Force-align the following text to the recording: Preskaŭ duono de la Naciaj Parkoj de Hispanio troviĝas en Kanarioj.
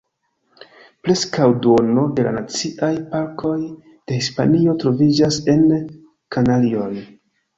Preskaŭ 1.07 1.49
duono 1.65 2.05
de 2.19 2.23
la 2.27 2.31
Naciaj 2.37 2.89
Parkoj 3.11 3.53
de 3.67 4.17
Hispanio 4.21 4.75
troviĝas 4.85 5.39
en 5.55 5.63
Kanarioj. 6.37 6.91